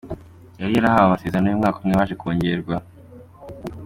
[0.59, 2.75] Yari yarahawe amasezerano y’umwaka umwe, waje kongerwa.